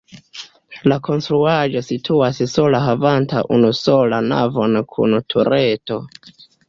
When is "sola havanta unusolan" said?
2.53-4.29